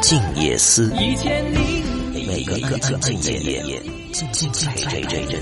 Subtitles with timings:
[0.00, 3.80] 静夜思，每一个安静的夜，
[4.12, 5.40] 静静陪着人，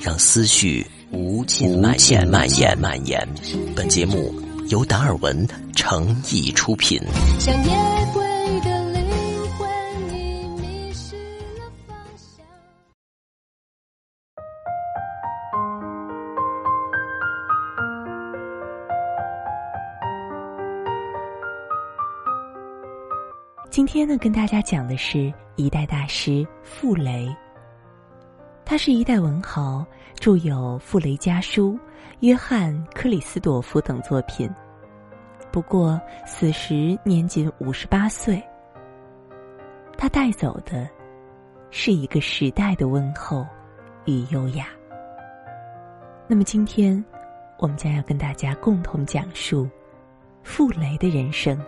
[0.00, 3.28] 让思绪无尽蔓延蔓延蔓延。
[3.76, 4.34] 本节目
[4.68, 5.46] 由达尔文
[5.76, 6.98] 诚意出品。
[23.72, 27.34] 今天呢，跟大家讲的是一代大师傅雷。
[28.66, 29.82] 他是一代文豪，
[30.16, 31.72] 著有《傅雷家书》
[32.20, 34.46] 《约翰克里斯朵夫》等作品。
[35.50, 38.42] 不过死时年仅五十八岁。
[39.96, 40.86] 他带走的，
[41.70, 43.42] 是一个时代的温厚
[44.04, 44.66] 与优雅。
[46.28, 47.02] 那么今天，
[47.56, 49.66] 我们将要跟大家共同讲述
[50.42, 51.58] 傅雷的人生。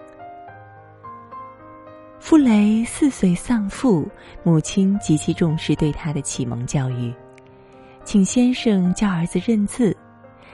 [2.25, 4.08] 傅雷四岁丧父，
[4.42, 7.12] 母亲极其重视对他的启蒙教育，
[8.03, 9.94] 请先生教儿子认字，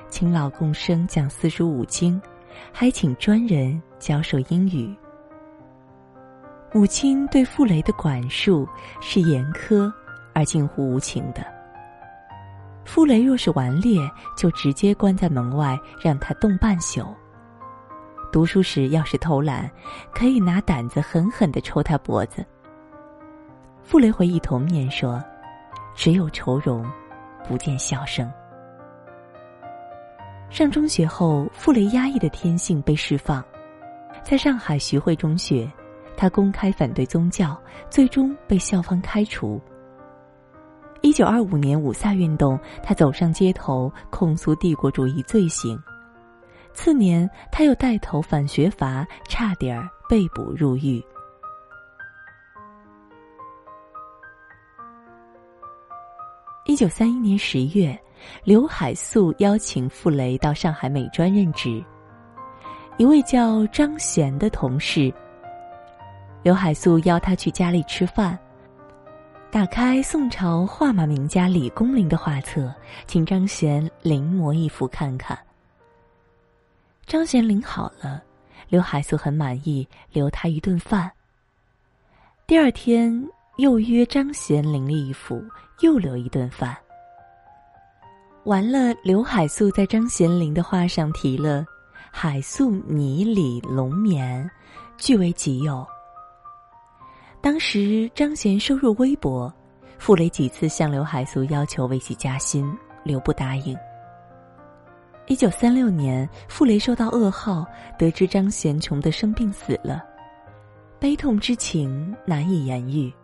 [0.08, 2.20] 请老共生讲四书五经，
[2.72, 4.92] 还请专人教授英语。
[6.72, 8.68] 母亲对傅雷的管束
[9.00, 9.88] 是严苛
[10.34, 11.46] 而近乎无情的。
[12.84, 14.00] 傅雷若是顽劣，
[14.36, 17.06] 就直接关在门外，让他冻半宿。
[18.33, 19.70] 读书时要是偷懒，
[20.14, 22.45] 可以拿胆子狠狠的抽他脖子。
[23.83, 25.23] 傅雷回忆童年说
[25.97, 26.89] ：“只有愁容，
[27.48, 28.31] 不见笑声。”
[30.48, 33.45] 上中学后，傅雷压抑的天性被释放，
[34.23, 35.70] 在上海徐汇中学，
[36.17, 39.61] 他公开反对宗教，最终被校方开除。
[41.03, 45.81] 一九二五年五卅运动，他走上街头控诉帝国主义罪行。
[46.72, 51.04] 次年，他又带头反学阀，差点被捕入狱。
[56.67, 57.98] 一九三一年十月，
[58.45, 61.83] 刘海粟邀请傅雷到上海美专任职。
[62.96, 65.12] 一位叫张贤的同事，
[66.42, 68.39] 刘海粟邀他去家里吃饭，
[69.50, 72.72] 打开宋朝画马名家李公麟的画册，
[73.06, 75.36] 请张贤临摹一幅看看。
[77.10, 78.22] 张贤领好了，
[78.68, 81.10] 刘海粟很满意，留他一顿饭。
[82.46, 83.12] 第二天
[83.56, 85.42] 又约张贤领了一幅，
[85.80, 86.76] 又留一顿饭。
[88.44, 91.66] 完了，刘海粟在张贤林的画上提了
[92.12, 94.48] “海粟泥里龙眠”，
[94.96, 95.84] 据为己有。
[97.40, 99.52] 当时张贤收入微薄，
[99.98, 102.72] 傅雷几次向刘海粟要求为其加薪，
[103.02, 103.77] 刘不答应。
[105.30, 107.64] 一九三六年，傅雷收到噩耗，
[107.96, 110.02] 得知张贤穷的生病死了，
[110.98, 113.14] 悲痛之情难以言喻。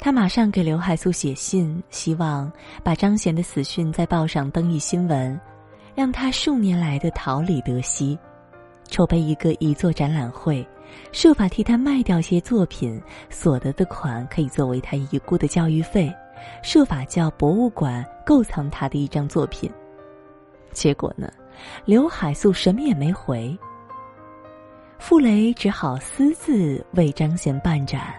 [0.00, 2.52] 他马上给刘海粟写信，希望
[2.82, 5.40] 把张贤的死讯在报上登一新闻，
[5.94, 8.18] 让他数年来的桃李得息，
[8.88, 10.66] 筹备一个遗作展览会，
[11.12, 13.00] 设法替他卖掉些作品，
[13.30, 16.12] 所得的款可以作为他遗孤的教育费，
[16.64, 19.70] 设法叫博物馆购藏他的一张作品。
[20.76, 21.32] 结果呢，
[21.86, 23.58] 刘海粟什么也没回。
[24.98, 28.14] 傅雷只好私自为张贤办展。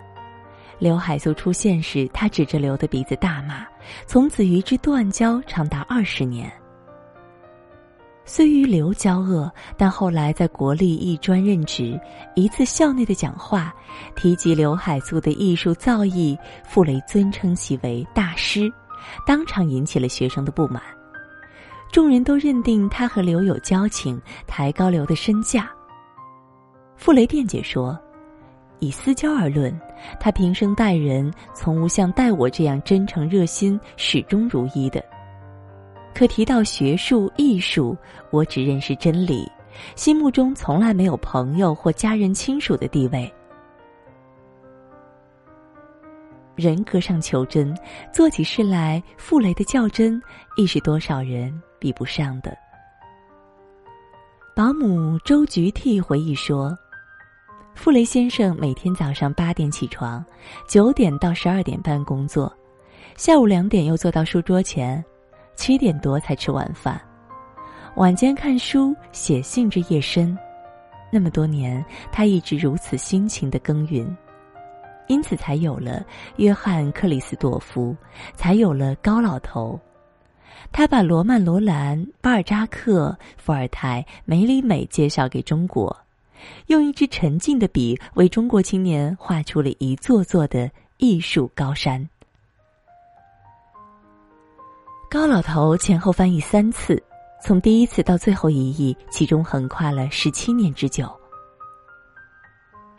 [0.80, 3.66] 刘海粟出现时，他指着刘的鼻子大骂，
[4.06, 6.52] 从此与之断交长达二十年。
[8.26, 12.00] 虽与刘交恶，但后来在国立艺专任职，
[12.36, 13.74] 一次校内的讲话
[14.16, 18.72] 提及刘海粟的艺术造诣，傅雷尊称其为大师，
[19.26, 20.84] 当场引起了学生的不满。
[21.92, 25.70] 众人都认定他和刘有交情，抬高刘的身价。
[26.96, 27.98] 傅雷辩解说
[28.80, 29.74] ：“以私交而论，
[30.20, 35.04] 他平生待人从无像待我这样真诚热心、始终如一的。
[36.14, 37.96] 可提到学术艺术，
[38.32, 39.50] 我只认识真理，
[39.96, 43.32] 心目中从来没有朋友或家人亲属的地位。
[46.56, 47.76] 人格上求真，
[48.12, 50.20] 做起事来，傅雷的较真，
[50.56, 52.58] 亦是多少人。”比不上的。
[54.56, 56.76] 保姆周菊娣回忆说
[57.76, 60.26] ：“傅雷先生每天早上八点起床，
[60.68, 62.52] 九点到十二点半工作，
[63.16, 65.04] 下午两点又坐到书桌前，
[65.56, 67.00] 七点多才吃晚饭，
[67.98, 70.36] 晚间看书写信至夜深。
[71.12, 74.18] 那么多年，他一直如此辛勤的耕耘，
[75.08, 76.04] 因此才有了
[76.38, 77.96] 约翰克里斯朵夫，
[78.34, 79.80] 才有了高老头。”
[80.72, 85.96] 他把罗曼·罗兰、巴尔扎克、伏尔泰、梅里美介绍给中国，
[86.68, 92.08] 用一支沉静的笔为中国青年画出了一座座的艺术高山。
[95.10, 97.02] 高老头前后翻译三次，
[97.42, 101.10] 从第一次到最后一译，其中横跨了十七年之久。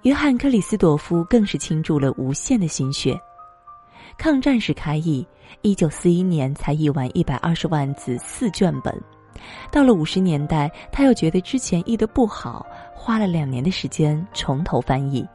[0.02, 3.20] 约翰·克里斯朵夫更是倾注了无限的心血。
[4.18, 5.24] 抗战时开译，
[5.62, 8.92] 一九四一年才译完一百二十万字四卷本，
[9.70, 15.26] 到了五十年代，他又觉得之前译的不好，花了两年的时间从头翻译。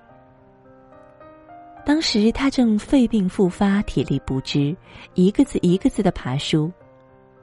[1.85, 4.75] 当时他正肺病复发，体力不支，
[5.13, 6.69] 一个字一个字的爬书，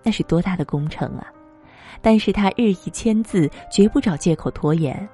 [0.02, 1.26] 那是多大的工程啊！
[2.02, 5.08] 但是他日以千字，绝不找借口拖延。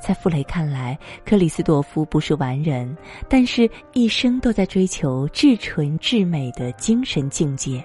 [0.00, 2.96] 在傅雷看来，克里斯朵夫不是完人，
[3.28, 7.84] 但是一生都在追求至纯至美的精神境界，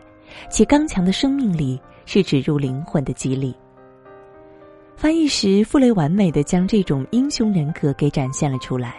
[0.49, 3.53] 其刚强的生命力是植入灵魂的激励。
[4.95, 8.95] 翻译时，傅雷完美的将这种英雄人格给展现了出来。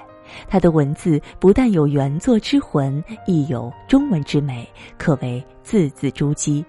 [0.47, 4.69] 他的文字不但有原作之魂，亦有中文之美，
[4.99, 6.63] 可谓字字珠玑。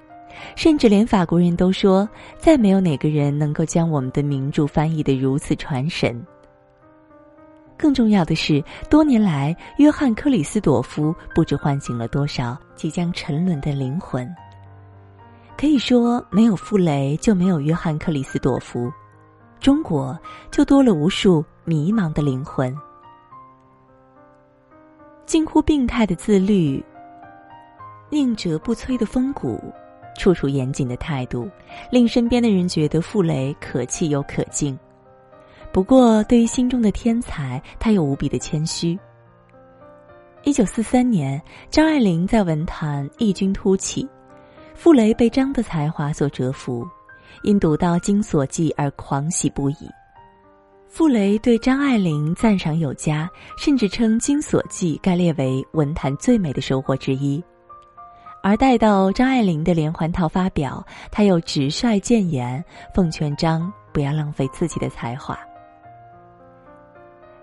[0.56, 2.08] 甚至连法国人都说，
[2.38, 6.24] 再没有哪个人能够将我们的名著翻译的如此传神。
[7.78, 14.28] 更重要的是，多年来，约翰·克里斯朵夫不知唤醒了多少即将沉沦的灵魂。
[15.56, 18.92] 可以说，没有傅雷，就没有约翰·克里斯朵夫，
[19.60, 20.18] 中国
[20.50, 22.76] 就多了无数迷茫的灵魂。
[25.26, 26.84] 近乎病态的自律，
[28.10, 29.62] 宁折不摧的风骨，
[30.18, 31.50] 处处严谨的态度，
[31.92, 34.78] 令身边的人觉得傅雷可气又可敬。
[35.72, 38.98] 不过，对于心中的天才，他又无比的谦虚。
[40.44, 44.08] 一九四三年，张爱玲在文坛异军突起，
[44.74, 46.88] 傅雷被张的才华所折服，
[47.44, 49.90] 因读到《金锁记》而狂喜不已。
[50.88, 57.44] 傅雷对张爱玲赞赏有加，甚至称《金锁记》该列为文坛最美的收获之一。
[58.42, 62.64] 而待到张爱玲的连环套发表，他又直率谏言，
[62.96, 65.38] 奉劝张不要浪费自己的才华。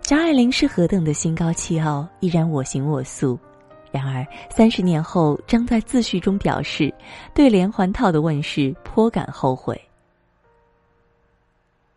[0.04, 3.38] 张爱玲是何等的心高气傲，依然我行我素。
[3.90, 6.92] 然而三十年后，张在自序中表示，
[7.32, 9.80] 对连环套的问世颇感后悔。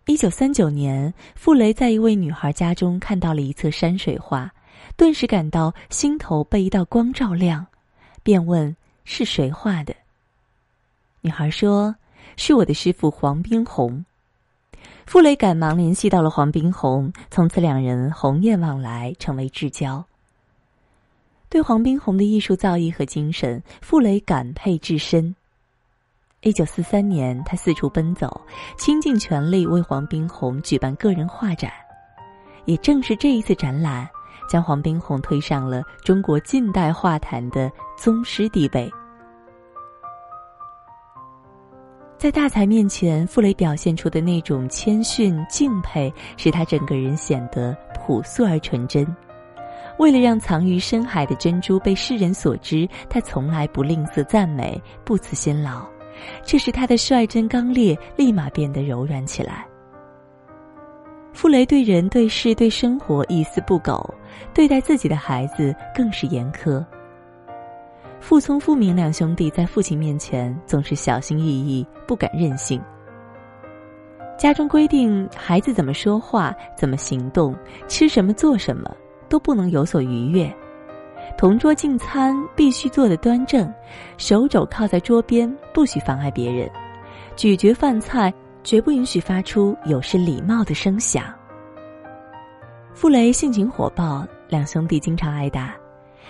[0.06, 4.50] 一九三九年，傅雷在一位女孩家中看到了一册山水画，
[4.96, 7.68] 顿时感到心头被一道光照亮，
[8.24, 8.74] 便问
[9.04, 9.94] 是谁画的。
[11.20, 11.94] 女孩说
[12.38, 14.06] ：“是我的师傅黄宾虹。”
[15.08, 20.04] 傅雷赶忙联系到了黄宾虹，从此两人鸿雁往来，成为至交。
[21.48, 25.34] 对黄宾虹的艺术造诣和精神，傅雷感佩至深。
[26.42, 28.42] 一九四三年，他四处奔走，
[28.78, 31.72] 倾尽全力为黄宾虹举办个人画展。
[32.66, 34.06] 也正是这一次展览，
[34.50, 38.92] 将黄宾虹推上了中国近代画坛的宗师地位。
[42.18, 49.06] 在大才面前，傅雷表现出的那种谦逊敬佩，使他整个人显得朴素而纯真。
[50.00, 55.86] 为了让藏于深海的珍珠被世人所知，他从来不吝啬赞美，不辞辛劳，
[56.44, 59.68] 这使他的率真刚烈立马变得柔软起来。
[61.34, 64.12] 傅雷对人、对事、对生活一丝不苟，
[64.56, 66.84] 对待自己的孩子更是严苛。
[68.28, 72.78] 傅聪、傅明两兄弟在父亲面前总是小心翼翼，不敢任性。
[74.38, 77.56] 家中规定，孩子怎么说话、怎么行动、
[77.88, 78.94] 吃什么、做什么，
[79.30, 80.54] 都不能有所逾越。
[81.38, 83.74] 同桌进餐必须坐得端正，
[84.18, 86.70] 手肘靠在桌边，不许妨碍别人。
[87.38, 91.34] 咀嚼饭菜绝不允许发出有失礼貌的声响。
[92.94, 95.74] 傅雷性情火爆，两兄弟经常挨打。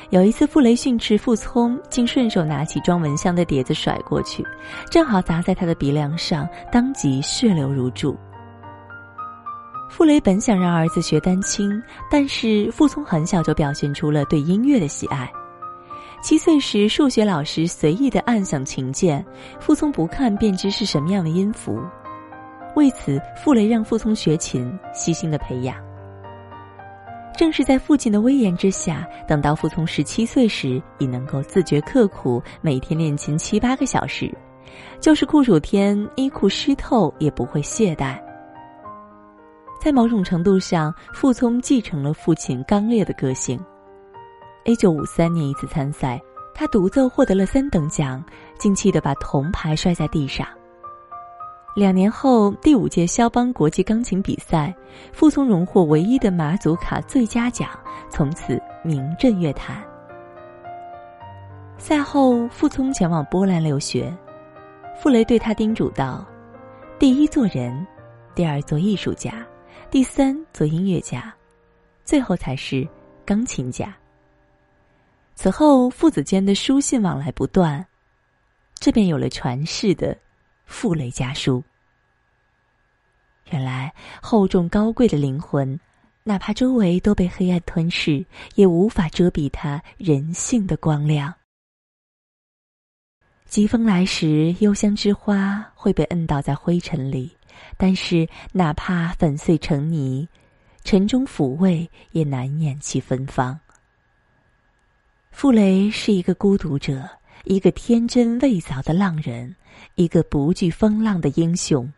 [0.10, 4.44] 有一次，傅雷训斥傅聪，竟顺手拿起装蚊香的碟子甩过去，
[4.89, 8.18] 正好砸在他的鼻梁上，当即血流如注。
[9.89, 15.30] 傅雷本想让儿子学丹青，但是傅聪很小就表现出了对音乐的喜爱。
[16.22, 19.25] 七岁时，数学老师随意的按响琴键，
[19.60, 21.82] 傅聪不看便知是什么样的音符。
[22.75, 25.87] 为此，傅雷让傅聪学琴，悉心的培养。
[27.38, 34.36] 正是在父亲的威严之下，等到傅聪十七岁时，已能够自觉刻苦，每天练琴七八个小时，
[35.00, 38.20] 就是酷暑天衣裤湿透也不会懈怠。
[39.79, 43.63] 在某种程度上，傅聪继承了父亲刚烈的个性。
[44.65, 46.20] 一九五三年一次参赛，
[46.56, 48.22] 他独奏获得了三等奖，
[48.58, 50.48] 惊气的把铜牌摔在地上。
[51.77, 54.75] 两年后，第五届肖邦国际钢琴比赛，
[55.13, 57.69] 傅聪荣获唯一的马祖卡最佳奖，
[58.10, 59.86] 从此名震乐坛。
[61.77, 64.12] 赛后，傅聪前往波兰留学，
[65.00, 66.25] 傅雷对他叮嘱道
[66.98, 67.86] ：“第一做人，
[68.34, 69.46] 第二做艺术家，
[69.91, 71.31] 第三做音乐家，
[72.03, 72.88] 最后才是
[73.24, 73.96] 钢琴家。”
[75.38, 77.86] 此后，父子间的书信往来不断，
[78.79, 80.17] 这便有了传世的。
[80.67, 81.63] 傅雷家书。
[83.50, 85.79] 原来厚重高贵的灵魂，
[86.24, 88.24] 哪怕周围都被黑暗吞噬，
[88.55, 91.33] 也无法遮蔽他人性的光亮。
[93.45, 97.36] 疾风来时，幽香之花会被摁倒在灰尘里，
[97.77, 100.27] 但是哪怕粉碎成泥，
[100.83, 103.57] 尘中抚慰也难掩其芬芳。
[105.31, 107.16] 傅雷是一个孤独者。
[107.50, 109.56] 一个天真未凿的浪人，
[109.96, 111.89] 一个不惧风浪的英雄，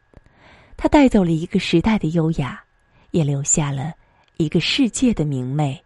[0.77, 2.61] 他带走了一个时代的优雅，
[3.09, 3.93] 也留下了
[4.37, 5.83] 一个世界的明媚。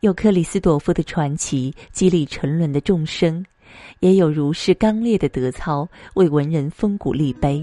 [0.00, 3.44] 有克里斯朵夫的传奇激励沉沦的众生，
[4.00, 7.62] 也有如是刚烈的德操为文人风骨立碑，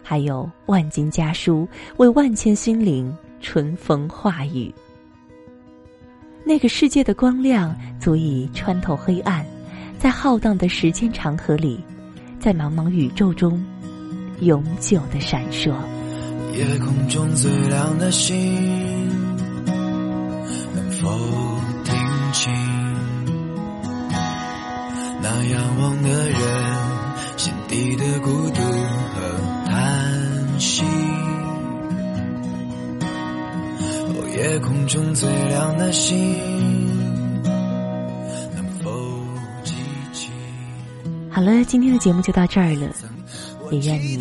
[0.00, 4.72] 还有万金家书为万千心灵春风化雨。
[6.44, 9.44] 那个世界的光亮足以穿透黑暗。
[9.98, 11.84] 在浩荡的时间长河里，
[12.38, 13.60] 在茫茫宇宙中，
[14.40, 15.74] 永久的闪烁。
[16.54, 18.36] 夜空中最亮的星，
[20.74, 21.10] 能否
[21.84, 21.94] 听
[22.32, 22.52] 清
[25.20, 26.38] 那仰望的人
[27.36, 29.20] 心底的孤独和
[29.66, 30.84] 叹息？
[34.06, 36.97] 哦，夜空中最亮的星。
[41.38, 42.88] 好了，今天的节目就到这儿了，
[43.70, 44.18] 也愿你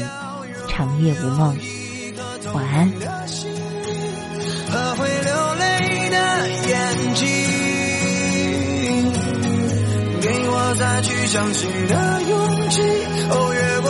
[0.70, 1.58] 长夜无梦，
[2.54, 2.88] 晚安。
[10.22, 12.84] 给我再去相信的勇气，
[13.32, 13.90] 哦，越过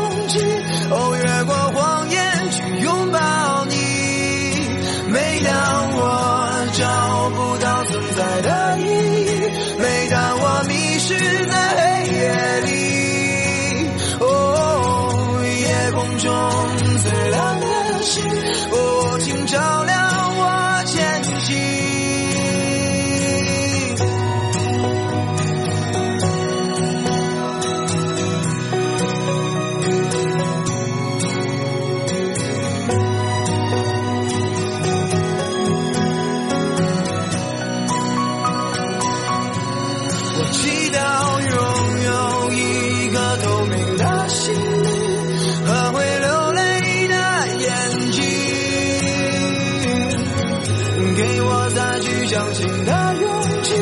[51.73, 53.73] 再去相信的勇气，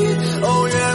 [0.41, 0.88] 哦。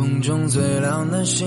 [0.00, 1.46] 空中最亮的星，